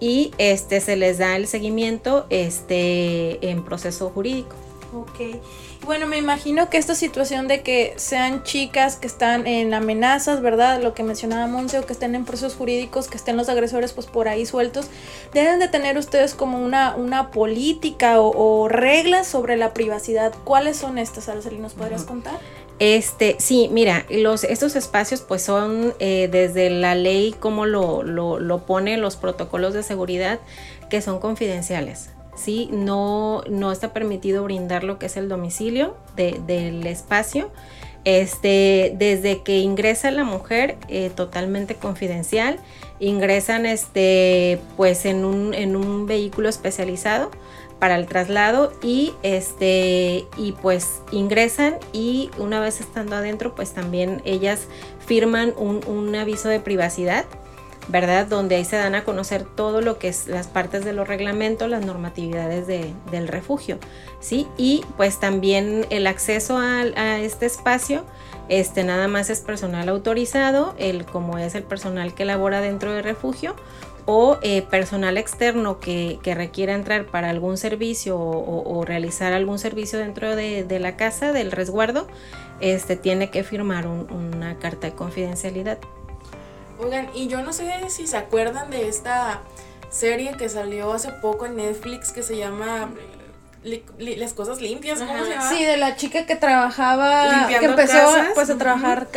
y 0.00 0.32
este 0.38 0.80
se 0.80 0.96
les 0.96 1.18
da 1.18 1.36
el 1.36 1.46
seguimiento 1.46 2.26
este 2.30 3.50
en 3.50 3.64
proceso 3.64 4.10
jurídico. 4.10 4.56
Ok. 4.94 5.40
Bueno, 5.84 6.06
me 6.06 6.18
imagino 6.18 6.68
que 6.68 6.76
esta 6.76 6.94
situación 6.94 7.48
de 7.48 7.62
que 7.62 7.94
sean 7.96 8.42
chicas 8.42 8.96
que 8.96 9.06
están 9.06 9.46
en 9.46 9.72
amenazas, 9.72 10.42
¿verdad? 10.42 10.82
Lo 10.82 10.94
que 10.94 11.02
mencionaba 11.02 11.46
Monse, 11.46 11.78
o 11.78 11.86
que 11.86 11.92
estén 11.92 12.14
en 12.14 12.24
procesos 12.24 12.54
jurídicos, 12.54 13.08
que 13.08 13.16
estén 13.16 13.36
los 13.36 13.48
agresores 13.48 13.92
pues 13.92 14.06
por 14.06 14.28
ahí 14.28 14.44
sueltos, 14.44 14.88
deben 15.32 15.58
de 15.58 15.68
tener 15.68 15.96
ustedes 15.96 16.34
como 16.34 16.62
una, 16.62 16.94
una 16.96 17.30
política 17.30 18.20
o, 18.20 18.68
reglas 18.68 19.26
sobre 19.26 19.56
la 19.56 19.72
privacidad. 19.72 20.34
¿Cuáles 20.44 20.76
son 20.76 20.98
estas, 20.98 21.28
Araceli? 21.28 21.58
¿Nos 21.58 21.72
podrías 21.72 22.04
contar? 22.04 22.38
Este, 22.80 23.36
sí, 23.38 23.68
mira, 23.70 24.06
los, 24.08 24.42
estos 24.42 24.74
espacios 24.74 25.20
pues 25.20 25.42
son 25.42 25.92
eh, 25.98 26.30
desde 26.32 26.70
la 26.70 26.94
ley 26.94 27.34
como 27.38 27.66
lo, 27.66 28.02
lo, 28.02 28.58
pone 28.64 28.96
los 28.96 29.16
protocolos 29.16 29.74
de 29.74 29.82
seguridad 29.82 30.40
que 30.88 31.02
son 31.02 31.20
confidenciales. 31.20 32.08
¿sí? 32.34 32.70
No, 32.72 33.42
no 33.50 33.70
está 33.70 33.92
permitido 33.92 34.44
brindar 34.44 34.82
lo 34.82 34.98
que 34.98 35.06
es 35.06 35.18
el 35.18 35.28
domicilio 35.28 35.94
del 36.16 36.86
espacio. 36.86 37.50
Este, 38.06 38.94
desde 38.96 39.42
que 39.42 39.58
ingresa 39.58 40.10
la 40.10 40.24
mujer, 40.24 40.78
eh, 40.88 41.10
totalmente 41.14 41.74
confidencial, 41.74 42.58
ingresan 42.98 43.66
este, 43.66 44.58
pues 44.78 45.04
en 45.04 45.26
un 45.26 46.06
vehículo 46.06 46.48
especializado 46.48 47.30
para 47.80 47.96
el 47.96 48.06
traslado 48.06 48.72
y 48.82 49.14
este 49.22 50.26
y 50.36 50.52
pues 50.52 51.00
ingresan 51.10 51.78
y 51.92 52.30
una 52.38 52.60
vez 52.60 52.80
estando 52.80 53.16
adentro 53.16 53.54
pues 53.54 53.72
también 53.72 54.22
ellas 54.24 54.66
firman 55.04 55.54
un, 55.56 55.80
un 55.86 56.14
aviso 56.14 56.48
de 56.48 56.60
privacidad 56.60 57.24
¿verdad? 57.90 58.26
Donde 58.26 58.56
ahí 58.56 58.64
se 58.64 58.76
dan 58.76 58.94
a 58.94 59.04
conocer 59.04 59.44
todo 59.44 59.80
lo 59.80 59.98
que 59.98 60.08
es 60.08 60.28
las 60.28 60.46
partes 60.46 60.84
de 60.84 60.92
los 60.92 61.08
reglamentos, 61.08 61.68
las 61.68 61.84
normatividades 61.84 62.66
del 62.66 63.28
refugio, 63.28 63.78
¿sí? 64.20 64.46
Y 64.56 64.84
pues 64.96 65.18
también 65.18 65.86
el 65.90 66.06
acceso 66.06 66.58
a, 66.58 66.84
este 67.18 67.46
espacio, 67.46 68.04
este 68.48 68.84
nada 68.84 69.08
más 69.08 69.30
es 69.30 69.40
personal 69.40 69.88
autorizado, 69.88 70.74
el 70.78 71.04
como 71.04 71.38
es 71.38 71.54
el 71.54 71.62
personal 71.62 72.14
que 72.14 72.24
labora 72.24 72.60
dentro 72.60 72.92
del 72.92 73.04
refugio, 73.04 73.56
o 74.12 74.38
eh, 74.42 74.62
personal 74.62 75.16
externo 75.16 75.78
que, 75.78 76.18
requiera 76.24 76.74
entrar 76.74 77.06
para 77.06 77.30
algún 77.30 77.56
servicio 77.56 78.18
o, 78.18 78.84
realizar 78.84 79.32
algún 79.32 79.60
servicio 79.60 80.00
dentro 80.00 80.34
de, 80.34 80.78
la 80.80 80.96
casa 80.96 81.32
del 81.32 81.52
resguardo, 81.52 82.08
este 82.58 82.96
tiene 82.96 83.30
que 83.30 83.44
firmar 83.44 83.86
una 83.86 84.58
carta 84.58 84.88
de 84.88 84.96
confidencialidad. 84.96 85.78
Oigan, 86.80 87.08
y 87.14 87.28
yo 87.28 87.42
no 87.42 87.52
sé 87.52 87.70
si 87.88 88.08
se 88.08 88.16
acuerdan 88.16 88.70
de 88.70 88.88
esta 88.88 89.42
serie 89.90 90.32
que 90.36 90.48
salió 90.48 90.92
hace 90.92 91.12
poco 91.12 91.46
en 91.46 91.54
Netflix 91.54 92.10
que 92.10 92.24
se 92.24 92.36
llama 92.36 92.90
las 93.62 94.32
cosas 94.32 94.60
limpias, 94.60 95.00
¿cómo 95.00 95.24
se 95.24 95.30
llama? 95.30 95.48
Sí, 95.48 95.64
de 95.64 95.76
la 95.76 95.96
chica 95.96 96.26
que 96.26 96.36
trabajaba, 96.36 97.48
que 97.48 97.64
empezó 97.64 98.12
pues 98.34 98.48
a 98.50 98.56
trabajar. 98.56 99.08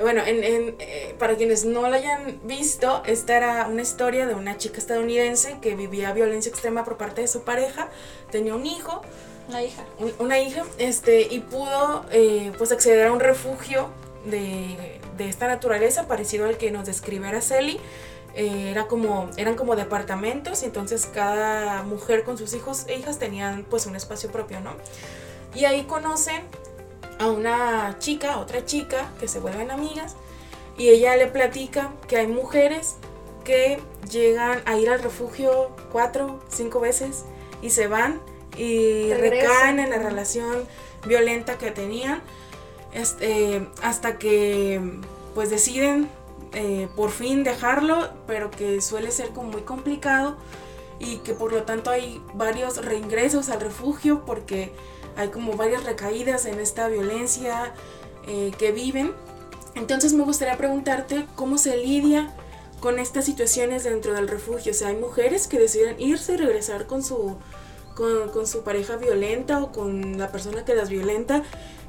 Bueno, 0.00 0.22
en, 0.24 0.42
en, 0.44 0.76
eh, 0.78 1.14
para 1.18 1.36
quienes 1.36 1.64
no 1.64 1.88
la 1.88 1.96
hayan 1.98 2.40
visto, 2.44 3.02
esta 3.06 3.36
era 3.36 3.66
una 3.66 3.82
historia 3.82 4.26
de 4.26 4.34
una 4.34 4.56
chica 4.56 4.78
estadounidense 4.78 5.58
que 5.60 5.74
vivía 5.74 6.12
violencia 6.12 6.50
extrema 6.50 6.84
por 6.84 6.96
parte 6.96 7.20
de 7.20 7.28
su 7.28 7.42
pareja, 7.42 7.88
tenía 8.30 8.54
un 8.54 8.66
hijo. 8.66 9.02
Una 9.48 9.62
hija. 9.62 9.84
una 10.18 10.40
hija, 10.40 10.64
este, 10.78 11.22
y 11.30 11.38
pudo 11.38 12.04
eh, 12.10 12.50
pues 12.58 12.72
acceder 12.72 13.06
a 13.06 13.12
un 13.12 13.20
refugio 13.20 13.90
de, 14.24 14.98
esta 15.18 15.46
naturaleza, 15.46 16.06
parecido 16.06 16.46
al 16.46 16.56
que 16.56 16.70
nos 16.70 16.86
describe 16.86 17.28
Araceli. 17.28 17.78
Eh, 18.36 18.70
era 18.70 18.86
como, 18.86 19.30
eran 19.38 19.54
como 19.54 19.76
departamentos, 19.76 20.62
y 20.62 20.66
entonces 20.66 21.06
cada 21.06 21.82
mujer 21.82 22.22
con 22.22 22.36
sus 22.36 22.52
hijos 22.54 22.84
e 22.86 22.98
hijas 22.98 23.18
tenían 23.18 23.64
pues 23.68 23.86
un 23.86 23.96
espacio 23.96 24.30
propio, 24.30 24.60
¿no? 24.60 24.74
Y 25.54 25.64
ahí 25.64 25.84
conocen 25.84 26.42
a 27.18 27.28
una 27.28 27.96
chica, 27.98 28.38
otra 28.38 28.66
chica, 28.66 29.10
que 29.18 29.26
se 29.26 29.40
vuelven 29.40 29.70
amigas, 29.70 30.16
y 30.76 30.90
ella 30.90 31.16
le 31.16 31.28
platica 31.28 31.92
que 32.08 32.18
hay 32.18 32.26
mujeres 32.26 32.96
que 33.42 33.80
llegan 34.10 34.60
a 34.66 34.76
ir 34.76 34.90
al 34.90 35.02
refugio 35.02 35.70
cuatro, 35.90 36.40
cinco 36.48 36.80
veces 36.80 37.24
y 37.62 37.70
se 37.70 37.86
van 37.86 38.20
y 38.56 39.12
recaen 39.14 39.78
en 39.78 39.90
la 39.90 39.98
relación 39.98 40.66
violenta 41.06 41.56
que 41.56 41.70
tenían 41.70 42.22
este, 42.92 43.66
hasta 43.82 44.18
que 44.18 44.80
pues 45.34 45.48
deciden 45.48 46.10
eh, 46.52 46.88
por 46.96 47.10
fin 47.10 47.44
dejarlo, 47.44 48.08
pero 48.26 48.50
que 48.50 48.80
suele 48.80 49.10
ser 49.10 49.30
como 49.30 49.50
muy 49.50 49.62
complicado 49.62 50.36
y 50.98 51.18
que 51.18 51.34
por 51.34 51.52
lo 51.52 51.64
tanto 51.64 51.90
hay 51.90 52.22
varios 52.34 52.84
reingresos 52.84 53.48
al 53.48 53.60
refugio 53.60 54.24
porque 54.24 54.72
hay 55.16 55.28
como 55.28 55.54
varias 55.54 55.84
recaídas 55.84 56.46
en 56.46 56.60
esta 56.60 56.88
violencia 56.88 57.74
eh, 58.26 58.52
que 58.58 58.72
viven. 58.72 59.12
Entonces 59.74 60.14
me 60.14 60.24
gustaría 60.24 60.56
preguntarte 60.56 61.26
cómo 61.34 61.58
se 61.58 61.76
lidia 61.76 62.34
con 62.80 62.98
estas 62.98 63.24
situaciones 63.24 63.84
dentro 63.84 64.14
del 64.14 64.28
refugio. 64.28 64.72
O 64.72 64.74
sea, 64.74 64.88
hay 64.88 64.96
mujeres 64.96 65.48
que 65.48 65.58
deciden 65.58 66.00
irse 66.00 66.34
y 66.34 66.36
regresar 66.36 66.86
con 66.86 67.02
su, 67.02 67.36
con, 67.94 68.30
con 68.30 68.46
su 68.46 68.62
pareja 68.62 68.96
violenta 68.96 69.62
o 69.62 69.72
con 69.72 70.18
la 70.18 70.32
persona 70.32 70.64
que 70.64 70.74
las 70.74 70.88
violenta 70.88 71.42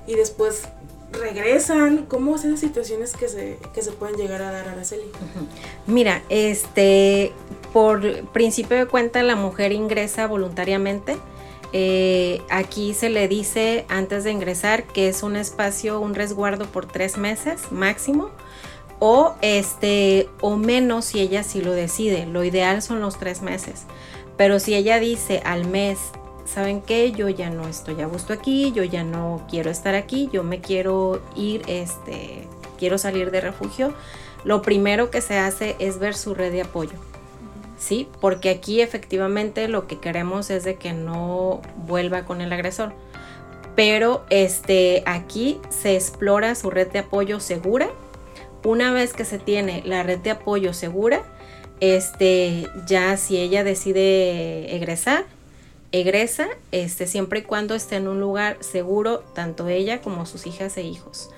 y 0.06 0.16
después 0.16 0.64
regresan? 1.12 2.06
¿Cómo 2.06 2.38
son 2.38 2.52
las 2.52 2.60
situaciones 2.60 3.14
que 3.14 3.28
se, 3.28 3.58
que 3.74 3.82
se 3.82 3.92
pueden 3.92 4.16
llegar 4.16 4.42
a 4.42 4.52
dar, 4.52 4.68
a 4.68 4.72
Araceli? 4.74 5.06
Mira, 5.88 6.24
este, 6.30 7.32
por 7.74 8.24
principio 8.32 8.78
de 8.78 8.86
cuenta, 8.86 9.24
la 9.24 9.36
mujer 9.36 9.72
ingresa 9.72 10.28
voluntariamente. 10.28 11.18
Eh, 11.74 12.42
aquí 12.50 12.94
se 12.94 13.10
le 13.10 13.28
dice 13.28 13.86
antes 13.90 14.24
de 14.24 14.32
ingresar 14.32 14.86
que 14.86 15.10
es 15.10 15.22
un 15.22 15.36
espacio, 15.36 16.00
un 16.00 16.16
resguardo 16.16 16.66
por 16.66 16.86
tres 16.86 17.18
meses 17.18 17.72
máximo 17.72 18.32
o 19.00 19.36
este 19.42 20.30
o 20.40 20.56
menos 20.56 21.06
si 21.06 21.20
ella 21.20 21.44
sí 21.44 21.62
lo 21.62 21.74
decide. 21.74 22.26
Lo 22.26 22.44
ideal 22.44 22.82
son 22.82 23.02
los 23.02 23.20
tres 23.20 23.42
meses. 23.42 23.86
Pero 24.38 24.60
si 24.60 24.76
ella 24.76 25.00
dice 25.00 25.42
al 25.44 25.68
mes 25.68 25.98
¿saben 26.48 26.82
qué? 26.82 27.12
Yo 27.12 27.30
ya 27.30 27.50
no 27.50 27.68
estoy 27.68 28.02
a 28.02 28.08
gusto 28.08 28.34
aquí, 28.34 28.72
yo 28.72 28.84
ya 28.84 29.04
no 29.04 29.46
quiero 29.50 29.70
estar 29.70 29.96
aquí, 29.96 30.30
yo 30.32 30.44
me 30.44 30.62
quiero 30.62 31.22
ir, 31.36 31.64
este, 31.68 32.48
quiero 32.78 32.98
salir 32.98 33.32
de 33.32 33.42
refugio. 33.42 33.94
Lo 34.44 34.62
primero 34.62 35.12
que 35.12 35.22
se 35.22 35.38
hace 35.38 35.76
es 35.80 36.00
ver 36.00 36.16
su 36.16 36.34
red 36.34 36.52
de 36.52 36.62
apoyo. 36.62 36.94
¿Sí? 37.78 38.08
Porque 38.22 38.50
aquí 38.50 38.82
efectivamente 38.82 39.68
lo 39.68 39.86
que 39.86 40.00
queremos 40.00 40.50
es 40.50 40.64
de 40.64 40.76
que 40.76 40.94
no 40.94 41.62
vuelva 41.86 42.26
con 42.26 42.42
el 42.42 42.52
agresor. 42.52 42.94
Pero 43.76 44.26
este, 44.32 45.04
aquí 45.06 45.60
se 45.70 45.96
explora 45.96 46.56
su 46.56 46.72
red 46.72 46.88
de 46.88 47.00
apoyo 47.00 47.40
segura. 47.40 47.90
Una 48.64 48.92
vez 48.92 49.14
que 49.14 49.26
se 49.26 49.38
tiene 49.38 49.84
la 49.86 50.02
red 50.02 50.18
de 50.20 50.32
apoyo 50.32 50.74
segura, 50.74 51.22
este, 51.80 52.68
ya 52.88 53.16
si 53.18 53.38
ella 53.38 53.64
decide 53.64 54.76
egresar, 54.76 55.26
egresa 55.92 56.48
este, 56.72 57.08
siempre 57.08 57.40
y 57.40 57.44
cuando 57.44 57.76
esté 57.76 57.96
en 57.96 58.08
un 58.08 58.20
lugar 58.20 58.58
seguro, 58.62 59.20
tanto 59.34 59.68
ella 59.68 60.02
como 60.02 60.26
sus 60.26 60.46
hijas 60.48 60.78
e 60.78 60.84
hijos. 60.84 61.30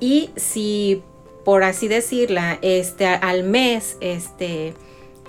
Y 0.00 0.30
si, 0.36 1.02
por 1.44 1.62
así 1.62 1.88
decirla, 1.88 2.58
este, 2.62 3.06
al 3.06 3.44
mes, 3.44 3.96
este, 4.00 4.74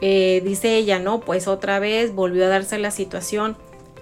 eh, 0.02 0.42
dice 0.44 0.76
ella, 0.76 1.00
no, 1.00 1.22
pues 1.22 1.48
otra 1.48 1.80
vez 1.80 2.14
volvió 2.14 2.46
a 2.46 2.50
darse 2.50 2.78
la 2.80 2.92
situación, 2.92 3.56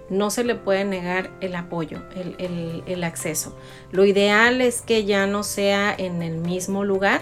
no 0.09 0.29
se 0.29 0.43
le 0.43 0.55
puede 0.55 0.85
negar 0.85 1.31
el 1.41 1.55
apoyo, 1.55 2.01
el, 2.15 2.83
el 2.85 3.03
acceso. 3.03 3.55
Lo 3.91 4.05
ideal 4.05 4.61
es 4.61 4.81
que 4.81 5.05
ya 5.05 5.27
no 5.27 5.43
sea 5.43 5.93
en 5.97 6.21
el 6.21 6.37
mismo 6.37 6.83
lugar, 6.83 7.21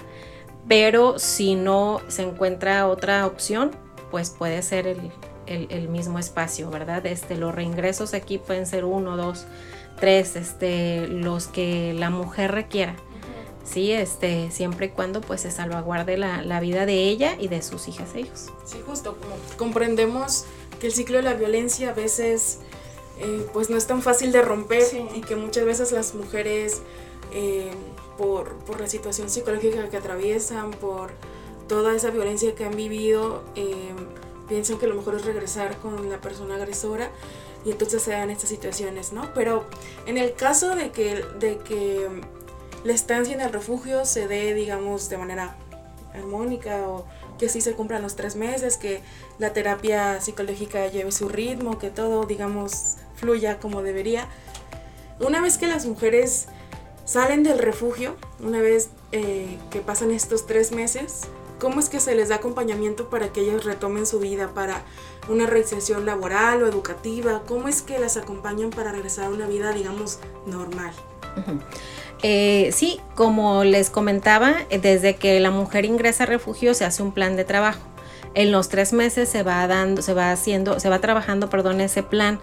pero 0.67 1.19
si 1.19 1.55
no 1.55 2.01
se 2.07 2.24
encuentra 2.24 2.88
otra 2.88 3.25
opción, 3.25 3.71
pues 4.10 4.29
puede 4.29 4.62
ser 4.62 4.88
el, 4.88 5.12
el, 5.53 5.89
mismo 5.89 6.20
espacio, 6.20 6.70
¿verdad? 6.70 7.05
Este, 7.05 7.36
los 7.36 7.53
reingresos 7.53 8.13
aquí 8.13 8.38
pueden 8.38 8.65
ser 8.65 8.86
uno, 8.86 9.17
dos, 9.17 9.46
tres, 10.00 10.36
este, 10.36 11.08
los 11.08 11.48
que 11.48 11.93
la 11.93 12.10
mujer 12.10 12.51
requiera. 12.51 12.96
Sí, 13.63 13.91
este, 13.91 14.50
siempre 14.51 14.88
y 14.88 14.89
cuando 14.89 15.22
pues 15.22 15.41
se 15.41 15.51
salvaguarde 15.51 16.17
la, 16.17 16.60
vida 16.60 16.86
de 16.86 17.03
ella 17.03 17.36
y 17.39 17.48
de 17.48 17.62
sus 17.62 17.88
hijas 17.88 18.15
e 18.15 18.22
hijos. 18.22 18.48
Sí, 18.65 18.81
justo, 18.86 19.17
como 19.17 19.36
comprendemos 19.58 20.46
que 20.79 20.88
el 20.88 20.93
ciclo 20.93 21.17
de 21.17 21.24
la 21.24 21.36
violencia 21.36 21.91
a 21.91 21.93
veces 21.93 22.60
eh, 23.20 23.46
pues 23.53 23.70
no 23.70 23.77
es 23.77 23.86
tan 23.86 24.01
fácil 24.01 24.31
de 24.31 24.41
romper 24.41 24.84
y 25.15 25.22
que 25.22 25.36
muchas 25.36 25.63
veces 25.63 25.91
las 25.91 26.15
mujeres 26.15 26.81
eh, 27.34 27.72
por, 28.17 28.55
por, 28.65 28.81
la 28.81 28.88
situación 28.88 29.29
psicológica 29.29 29.89
que 29.89 29.98
atraviesan, 29.98 30.72
por 30.72 31.12
toda 31.67 31.96
esa 31.96 32.10
violencia 32.10 32.53
que 32.55 32.65
han 32.65 32.75
vivido, 32.75 33.43
eh, 33.55 33.93
piensan 34.51 34.79
que 34.79 34.86
lo 34.86 34.96
mejor 34.96 35.15
es 35.15 35.24
regresar 35.24 35.77
con 35.77 36.10
la 36.10 36.17
persona 36.17 36.55
agresora 36.55 37.10
y 37.63 37.72
entonces 37.72 38.01
se 38.01 38.12
dan 38.12 38.29
estas 38.29 38.50
situaciones, 38.50 39.13
¿no? 39.13 39.34
Pero 39.34 39.65
en 40.05 40.17
el 40.17 40.34
caso 40.34 40.75
de 40.75 40.91
que, 40.91 41.24
de 41.39 41.58
que 41.60 42.05
la 42.84 42.91
estancia 42.91 43.34
en 43.34 43.39
el 43.39 43.53
refugio 43.53 44.03
se 44.03 44.27
dé, 44.27 44.53
digamos, 44.53 45.08
de 45.08 45.17
manera 45.17 45.55
armónica 46.13 46.86
o 46.86 47.05
que 47.39 47.48
sí 47.48 47.62
se 47.62 47.75
cumplan 47.75 48.01
los 48.01 48.17
tres 48.17 48.36
meses, 48.36 48.75
que 48.75 49.00
la 49.39 49.53
terapia 49.53 50.20
psicológica 50.20 50.86
lleve 50.88 51.13
su 51.13 51.29
ritmo, 51.29 51.79
que 51.79 51.89
todo, 51.89 52.25
digamos, 52.25 52.98
fluya 53.15 53.58
como 53.58 53.81
debería. 53.84 54.27
Una 55.22 55.39
vez 55.39 55.58
que 55.58 55.67
las 55.67 55.86
mujeres 55.86 56.48
salen 57.05 57.43
del 57.43 57.58
refugio, 57.58 58.17
una 58.41 58.60
vez 58.60 58.89
eh, 59.13 59.58
que 59.70 59.79
pasan 59.79 60.12
estos 60.12 60.46
tres 60.46 60.74
meses, 60.74 61.22
¿cómo 61.62 61.80
es 61.80 61.89
que 61.89 62.00
se 62.00 62.15
les 62.15 62.30
da 62.30 62.38
acompañamiento 62.38 63.08
para 63.10 63.32
que 63.32 63.41
ellas 63.41 63.63
retomen 63.63 64.08
su 64.08 64.20
vida, 64.20 64.50
para 64.53 64.84
una 65.30 65.46
reinserción 65.46 66.08
laboral 66.08 66.63
o 66.63 66.68
educativa? 66.68 67.44
¿Cómo 67.48 67.68
es 67.68 67.84
que 67.84 68.00
las 68.00 68.18
acompañan 68.18 68.72
para 68.72 68.91
regresar 68.91 69.25
a 69.25 69.30
una 69.30 69.48
vida, 69.48 69.72
digamos, 69.72 70.20
normal? 70.48 70.91
Eh, 72.24 72.70
sí, 72.74 73.00
como 73.15 73.63
les 73.63 73.89
comentaba, 73.89 74.53
desde 74.70 75.15
que 75.15 75.39
la 75.39 75.50
mujer 75.50 75.86
ingresa 75.86 76.24
a 76.24 76.27
refugio 76.27 76.74
se 76.74 76.84
hace 76.84 77.01
un 77.01 77.12
plan 77.13 77.36
de 77.36 77.46
trabajo. 77.46 77.82
En 78.34 78.51
los 78.51 78.70
tres 78.70 78.94
meses 78.94 79.27
se 79.27 79.44
va 79.44 79.65
dando, 79.68 80.01
se 80.01 80.13
va 80.13 80.32
haciendo, 80.32 80.80
se 80.80 80.88
va 80.88 81.00
trabajando, 81.00 81.50
perdón, 81.50 81.82
ese 81.82 82.01
plan, 82.01 82.39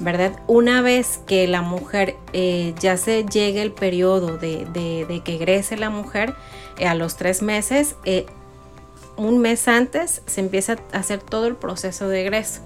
¿verdad? 0.00 0.40
Una 0.46 0.80
vez 0.80 1.20
que 1.26 1.46
la 1.46 1.60
mujer 1.60 2.16
eh, 2.32 2.72
ya 2.78 2.96
se 2.96 3.24
llegue 3.24 3.62
el 3.62 3.72
periodo 3.72 4.38
de, 4.38 5.22
que 5.24 5.34
egrese 5.34 5.76
la 5.76 5.90
mujer, 5.90 6.34
eh, 6.78 6.86
a 6.86 6.94
los 6.94 7.16
tres 7.16 7.42
meses, 7.42 7.96
un 9.16 9.38
mes 9.38 9.68
antes 9.68 10.22
se 10.26 10.40
empieza 10.40 10.76
a 10.92 10.98
hacer 10.98 11.20
todo 11.20 11.46
el 11.46 11.56
proceso 11.56 12.08
de 12.08 12.22
egreso. 12.22 12.60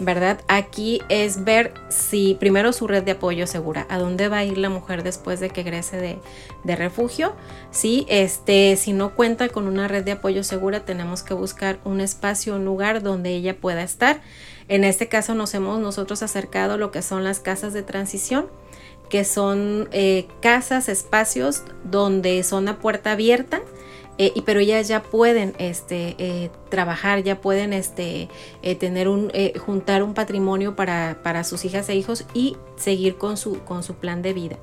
¿verdad? 0.00 0.40
Aquí 0.46 1.02
es 1.08 1.44
ver 1.44 1.74
si 1.88 2.36
primero 2.38 2.72
su 2.72 2.86
red 2.86 3.02
de 3.02 3.12
apoyo 3.12 3.46
segura, 3.46 3.86
a 3.88 3.98
dónde 3.98 4.28
va 4.28 4.38
a 4.38 4.44
ir 4.44 4.58
la 4.58 4.68
mujer 4.68 5.02
después 5.02 5.40
de 5.40 5.50
que 5.50 5.62
egrese 5.62 6.20
de, 6.64 6.76
refugio. 6.76 7.34
Si, 7.70 8.06
este, 8.08 8.76
si 8.76 8.92
no 8.92 9.14
cuenta 9.14 9.48
con 9.48 9.66
una 9.66 9.88
red 9.88 10.04
de 10.04 10.12
apoyo 10.12 10.44
segura, 10.44 10.84
tenemos 10.84 11.22
que 11.22 11.34
buscar 11.34 11.78
un 11.84 12.00
espacio, 12.00 12.56
un 12.56 12.64
lugar 12.64 13.02
donde 13.02 13.30
ella 13.30 13.56
pueda 13.56 13.82
estar. 13.82 14.20
En 14.68 14.84
este 14.84 15.08
caso 15.08 15.34
nos 15.34 15.54
hemos 15.54 15.80
nosotros 15.80 16.22
acercado 16.22 16.74
a 16.74 16.76
lo 16.76 16.90
que 16.90 17.02
son 17.02 17.24
las 17.24 17.40
casas 17.40 17.72
de 17.72 17.82
transición 17.82 18.46
que 19.08 19.24
son 19.24 19.88
eh, 19.92 20.26
casas, 20.42 20.90
espacios 20.90 21.62
donde 21.82 22.42
son 22.42 22.68
a 22.68 22.78
puerta 22.78 23.12
abierta, 23.12 23.62
eh, 24.18 24.32
y, 24.34 24.42
pero 24.42 24.60
ellas 24.60 24.88
ya 24.88 25.02
pueden 25.02 25.54
este, 25.58 26.16
eh, 26.18 26.50
trabajar, 26.68 27.22
ya 27.22 27.40
pueden 27.40 27.72
este, 27.72 28.28
eh, 28.62 28.74
tener 28.74 29.08
un, 29.08 29.32
juntar 29.58 30.02
un 30.02 30.12
patrimonio 30.12 30.74
para, 30.74 31.20
para, 31.22 31.44
sus 31.44 31.64
hijas 31.64 31.88
e 31.88 31.94
hijos 31.94 32.24
y 32.34 32.56
seguir 32.76 33.16
con 33.16 33.36
su, 33.36 33.60
con 33.60 33.82
su 33.82 33.94
plan 33.94 34.20
de 34.22 34.32
vida. 34.32 34.56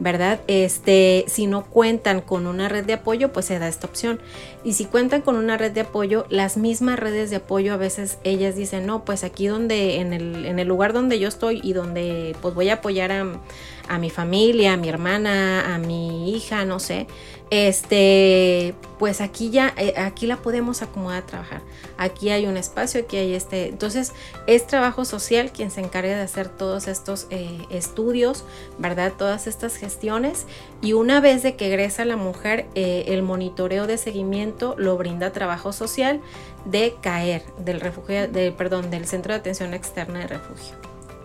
¿verdad? 0.00 0.40
Este, 0.46 1.24
si 1.26 1.46
no 1.46 1.64
cuentan 1.64 2.20
con 2.20 2.46
una 2.46 2.68
red 2.68 2.84
de 2.84 2.92
apoyo, 2.94 3.32
pues 3.32 3.46
se 3.46 3.58
da 3.58 3.68
esta 3.68 3.86
opción. 3.86 4.20
Y 4.68 4.74
si 4.74 4.84
cuentan 4.84 5.22
con 5.22 5.36
una 5.36 5.56
red 5.56 5.72
de 5.72 5.80
apoyo, 5.80 6.26
las 6.28 6.58
mismas 6.58 6.98
redes 6.98 7.30
de 7.30 7.36
apoyo 7.36 7.72
a 7.72 7.78
veces 7.78 8.18
ellas 8.22 8.54
dicen, 8.54 8.84
no, 8.84 9.02
pues 9.02 9.24
aquí 9.24 9.46
donde, 9.46 9.96
en 9.96 10.12
el, 10.12 10.44
en 10.44 10.58
el 10.58 10.68
lugar 10.68 10.92
donde 10.92 11.18
yo 11.18 11.26
estoy 11.26 11.58
y 11.64 11.72
donde 11.72 12.36
pues 12.42 12.54
voy 12.54 12.68
a 12.68 12.74
apoyar 12.74 13.10
a, 13.10 13.40
a 13.88 13.98
mi 13.98 14.10
familia, 14.10 14.74
a 14.74 14.76
mi 14.76 14.90
hermana, 14.90 15.74
a 15.74 15.78
mi 15.78 16.34
hija, 16.34 16.66
no 16.66 16.80
sé, 16.80 17.06
este, 17.50 18.74
pues 18.98 19.22
aquí 19.22 19.48
ya, 19.50 19.72
eh, 19.78 19.94
aquí 19.96 20.26
la 20.26 20.36
podemos 20.36 20.82
acomodar 20.82 21.22
a 21.22 21.26
trabajar. 21.26 21.62
Aquí 21.96 22.28
hay 22.28 22.46
un 22.46 22.58
espacio, 22.58 23.00
aquí 23.00 23.16
hay 23.16 23.34
este. 23.34 23.68
Entonces, 23.68 24.12
es 24.46 24.66
trabajo 24.66 25.06
social 25.06 25.50
quien 25.50 25.70
se 25.70 25.80
encarga 25.80 26.14
de 26.14 26.22
hacer 26.22 26.48
todos 26.48 26.88
estos 26.88 27.26
eh, 27.30 27.58
estudios, 27.70 28.44
¿verdad? 28.78 29.14
Todas 29.16 29.46
estas 29.46 29.76
gestiones. 29.76 30.46
Y 30.80 30.92
una 30.92 31.20
vez 31.20 31.42
de 31.42 31.56
que 31.56 31.66
egresa 31.66 32.04
la 32.04 32.16
mujer, 32.16 32.66
eh, 32.74 33.06
el 33.08 33.22
monitoreo 33.22 33.86
de 33.86 33.98
seguimiento 33.98 34.74
lo 34.78 34.96
brinda 34.96 35.32
trabajo 35.32 35.72
social 35.72 36.20
de 36.64 36.94
caer 37.02 37.42
del 37.58 37.80
refugio, 37.80 38.28
de, 38.28 38.52
perdón, 38.52 38.90
del 38.90 39.06
centro 39.06 39.32
de 39.32 39.40
atención 39.40 39.74
externa 39.74 40.20
de 40.20 40.28
refugio. 40.28 40.76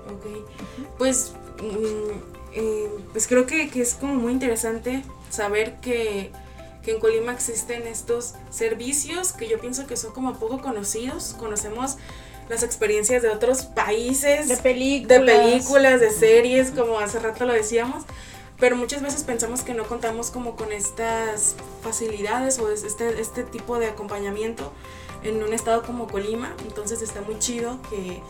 Ok. 0.07 0.47
Pues, 0.97 1.33
mm, 1.61 3.11
pues 3.11 3.27
creo 3.27 3.45
que, 3.45 3.69
que 3.69 3.81
es 3.81 3.93
como 3.93 4.15
muy 4.15 4.31
interesante 4.31 5.03
saber 5.29 5.75
que, 5.81 6.31
en 6.85 6.99
Colima 6.99 7.31
existen 7.31 7.87
estos 7.87 8.33
servicios 8.49 9.31
que 9.31 9.47
yo 9.47 9.57
pienso 9.57 9.87
que 9.87 9.95
son 9.95 10.11
como 10.11 10.37
poco 10.37 10.61
conocidos. 10.61 11.33
Conocemos 11.39 11.95
las 12.49 12.61
experiencias 12.61 13.21
de 13.21 13.29
otros 13.29 13.63
países, 13.63 14.49
de 14.49 14.57
películas, 14.57 15.21
de, 15.21 15.25
películas, 15.25 16.01
de 16.01 16.09
series, 16.09 16.71
como 16.71 16.99
hace 16.99 17.19
rato 17.19 17.45
lo 17.45 17.53
decíamos, 17.53 18.03
pero 18.63 18.77
muchas 18.77 19.01
veces 19.01 19.23
pensamos 19.23 19.61
que 19.61 19.73
no 19.73 19.83
contamos 19.83 20.31
como 20.31 20.55
con 20.55 20.71
estas 20.71 21.53
facilidades 21.81 22.59
o 22.59 22.71
este, 22.71 23.19
este 23.19 23.43
tipo 23.43 23.77
de 23.77 23.87
acompañamiento 23.87 24.71
en 25.21 25.43
un 25.43 25.51
estado 25.51 25.83
como 25.83 26.07
Colima, 26.07 26.55
entonces 26.65 27.01
está 27.01 27.19
muy 27.19 27.37
chido 27.39 27.77
que, 27.89 28.21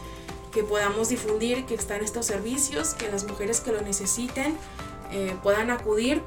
que 0.52 0.64
podamos 0.64 1.10
difundir 1.10 1.68
que 1.68 1.76
están 1.76 2.04
estos 2.04 2.26
servicios, 2.26 2.96
que 2.96 3.12
las 3.12 3.26
mujeres 3.26 3.62
que 3.62 3.74
lo 3.74 3.82
necesiten 3.82 4.58
eh, 5.12 5.36
puedan 5.44 5.70
acudir 5.70 6.24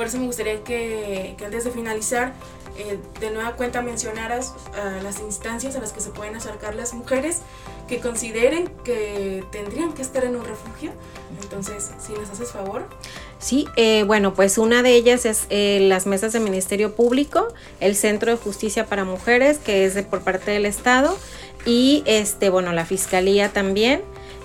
por 0.00 0.06
eso 0.06 0.16
me 0.16 0.24
gustaría 0.24 0.64
que, 0.64 1.36
antes 1.44 1.64
de 1.64 1.70
finalizar, 1.70 2.32
eh, 2.78 2.98
de 3.20 3.30
nueva 3.32 3.52
cuenta 3.52 3.82
mencionaras 3.82 4.54
uh, 4.70 5.02
las 5.02 5.20
instancias 5.20 5.76
a 5.76 5.78
las 5.78 5.92
que 5.92 6.00
se 6.00 6.08
pueden 6.08 6.34
acercar 6.36 6.74
las 6.74 6.94
mujeres 6.94 7.40
que 7.86 8.00
consideren 8.00 8.68
que 8.82 9.44
tendrían 9.52 9.92
que 9.92 10.00
estar 10.00 10.24
en 10.24 10.36
un 10.36 10.44
refugio. 10.46 10.92
Entonces, 11.42 11.90
si 12.00 12.14
nos 12.14 12.30
haces 12.30 12.50
favor. 12.50 12.86
Sí, 13.38 13.68
eh, 13.76 14.04
bueno, 14.04 14.32
pues 14.32 14.56
una 14.56 14.82
de 14.82 14.94
ellas 14.94 15.26
es 15.26 15.44
eh, 15.50 15.80
las 15.82 16.06
mesas 16.06 16.32
del 16.32 16.44
Ministerio 16.44 16.94
Público, 16.94 17.48
el 17.80 17.94
Centro 17.94 18.30
de 18.30 18.38
Justicia 18.38 18.86
para 18.86 19.04
Mujeres, 19.04 19.58
que 19.58 19.84
es 19.84 19.92
de, 19.92 20.02
por 20.02 20.22
parte 20.22 20.50
del 20.50 20.64
Estado, 20.64 21.14
y 21.66 22.02
este, 22.06 22.48
bueno, 22.48 22.72
la 22.72 22.86
Fiscalía 22.86 23.52
también. 23.52 24.00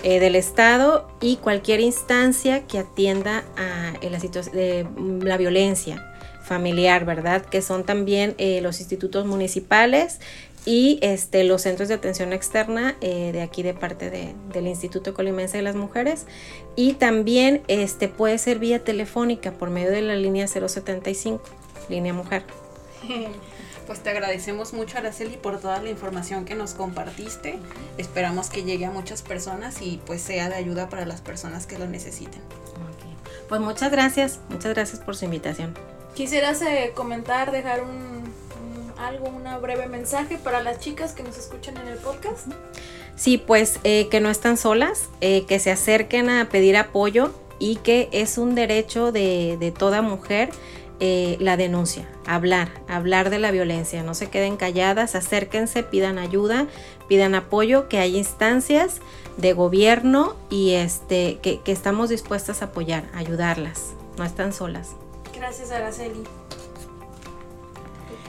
Eh, 0.08 0.20
del 0.20 0.36
Estado 0.36 1.10
y 1.20 1.38
cualquier 1.38 1.80
instancia 1.80 2.68
que 2.68 2.78
atienda 2.78 3.44
a 3.58 3.94
la, 4.08 4.20
de 4.20 4.84
mm, 4.84 5.24
la 5.24 5.36
violencia 5.36 6.14
familiar, 6.44 7.06
¿verdad? 7.06 7.44
Que 7.44 7.64
son 7.64 7.86
también 7.86 8.36
eh, 8.38 8.62
los 8.62 8.80
institutos 8.82 9.26
municipales 9.26 10.20
y 10.64 11.00
este, 11.02 11.44
los 11.44 11.64
centros 11.64 11.90
de 11.90 11.96
atención 11.96 12.34
externa 12.34 12.96
eh, 13.02 13.32
de 13.32 13.42
aquí 13.42 13.64
de 13.64 13.74
parte 13.74 14.36
del 14.54 14.68
Instituto 14.68 15.16
Colimense 15.16 15.58
de 15.58 15.64
las 15.64 15.76
Mujeres 15.76 16.28
y 16.76 16.94
también 16.94 17.64
este, 17.68 18.08
puede 18.08 18.38
ser 18.38 18.60
vía 18.60 18.84
telefónica 18.84 19.54
por 19.54 19.72
medio 19.72 19.90
de 19.90 20.04
la 20.04 20.16
línea 20.16 20.46
075, 20.46 21.42
línea 21.90 22.14
mujer. 22.14 22.44
Pues 23.88 24.00
te 24.00 24.10
agradecemos 24.10 24.74
mucho, 24.74 24.98
Araceli, 24.98 25.38
por 25.38 25.60
toda 25.60 25.82
la 25.82 25.90
información 25.90 26.46
que 26.46 26.56
nos 26.56 26.74
compartiste. 26.74 27.60
Esperamos 27.98 28.50
que 28.50 28.64
llegue 28.64 28.86
a 28.86 28.92
muchas 28.92 29.22
personas 29.22 29.82
y 29.82 30.02
pues 30.06 30.22
sea 30.22 30.50
de 30.50 30.56
ayuda 30.56 30.90
para 30.90 31.06
las 31.06 31.22
personas 31.22 31.68
que 31.68 31.78
lo 31.78 31.86
necesiten. 31.88 32.42
Pues 33.48 33.62
muchas 33.62 33.92
gracias, 33.92 34.40
muchas 34.50 34.74
gracias 34.74 35.00
por 35.02 35.16
su 35.16 35.26
invitación. 35.26 35.76
¿Quisieras 36.16 36.62
eh, 36.64 36.94
comentar, 36.96 37.52
dejar 37.52 37.84
un, 37.84 38.24
algo, 38.98 39.28
una 39.28 39.58
breve 39.60 39.88
mensaje 39.88 40.38
para 40.38 40.64
las 40.64 40.80
chicas 40.80 41.14
que 41.14 41.22
nos 41.22 41.38
escuchan 41.38 41.78
en 41.78 41.88
el 41.88 41.98
podcast? 41.98 42.48
Sí, 43.16 43.38
pues 43.38 43.80
eh, 43.84 44.08
que 44.10 44.20
no 44.20 44.30
están 44.30 44.58
solas, 44.58 45.10
eh, 45.22 45.46
que 45.46 45.60
se 45.60 45.72
acerquen 45.72 46.30
a 46.30 46.50
pedir 46.50 46.76
apoyo 46.76 47.34
y 47.60 47.78
que 47.78 48.10
es 48.12 48.38
un 48.38 48.56
derecho 48.56 49.12
de, 49.12 49.58
de 49.60 49.72
toda 49.72 50.02
mujer 50.02 50.50
eh, 51.00 51.38
la 51.40 51.58
denuncia, 51.58 52.08
hablar, 52.26 52.70
hablar 52.88 53.30
de 53.30 53.40
la 53.40 53.52
violencia, 53.52 54.04
no 54.04 54.14
se 54.14 54.30
queden 54.30 54.58
calladas, 54.58 55.16
acérquense, 55.16 55.84
pidan 55.84 56.18
ayuda, 56.18 56.68
pidan 57.08 57.36
apoyo, 57.36 57.90
que 57.90 58.00
hay 58.00 58.18
instancias 58.18 59.02
de 59.38 59.54
gobierno 59.54 60.36
y 60.50 60.74
este, 60.74 61.40
que, 61.42 61.60
que 61.62 61.72
estamos 61.72 62.10
dispuestas 62.10 62.62
a 62.62 62.66
apoyar, 62.66 63.04
ayudarlas, 63.14 63.94
no 64.18 64.24
están 64.24 64.54
solas. 64.54 64.92
Gracias, 65.34 65.72
Araceli. 65.72 66.24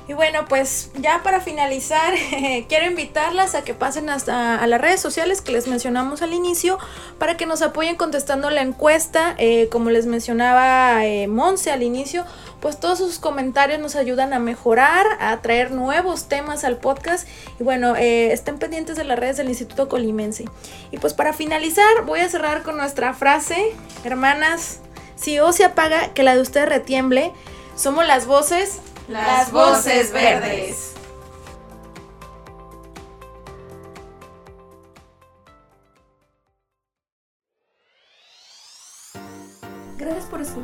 Y 0.08 0.12
bueno, 0.12 0.44
pues 0.48 0.90
ya 1.00 1.22
para 1.24 1.40
finalizar, 1.40 2.14
quiero 2.68 2.86
invitarlas 2.86 3.56
a 3.56 3.64
que 3.64 3.74
pasen 3.74 4.08
hasta 4.08 4.62
a 4.62 4.66
las 4.68 4.80
redes 4.80 5.00
sociales 5.00 5.40
que 5.42 5.50
les 5.50 5.66
mencionamos 5.66 6.22
al 6.22 6.32
inicio 6.32 6.78
para 7.18 7.36
que 7.36 7.44
nos 7.44 7.60
apoyen 7.60 7.96
contestando 7.96 8.50
la 8.50 8.62
encuesta. 8.62 9.34
Eh, 9.38 9.68
como 9.68 9.90
les 9.90 10.06
mencionaba 10.06 11.04
eh, 11.04 11.26
Monse 11.26 11.72
al 11.72 11.82
inicio, 11.82 12.24
pues 12.66 12.80
todos 12.80 12.98
sus 12.98 13.20
comentarios 13.20 13.78
nos 13.78 13.94
ayudan 13.94 14.32
a 14.32 14.40
mejorar, 14.40 15.06
a 15.20 15.40
traer 15.40 15.70
nuevos 15.70 16.24
temas 16.24 16.64
al 16.64 16.78
podcast. 16.78 17.28
Y 17.60 17.62
bueno, 17.62 17.94
eh, 17.94 18.32
estén 18.32 18.58
pendientes 18.58 18.96
de 18.96 19.04
las 19.04 19.16
redes 19.16 19.36
del 19.36 19.48
Instituto 19.48 19.88
Colimense. 19.88 20.46
Y 20.90 20.98
pues 20.98 21.14
para 21.14 21.32
finalizar, 21.32 22.04
voy 22.06 22.18
a 22.18 22.28
cerrar 22.28 22.64
con 22.64 22.76
nuestra 22.76 23.14
frase, 23.14 23.72
hermanas, 24.02 24.80
si 25.14 25.38
O 25.38 25.52
se 25.52 25.62
apaga, 25.64 26.12
que 26.12 26.24
la 26.24 26.34
de 26.34 26.40
usted 26.40 26.66
retiemble. 26.66 27.30
Somos 27.76 28.04
las 28.04 28.26
voces 28.26 28.80
las 29.06 29.52
voces 29.52 30.10
verdes. 30.10 30.95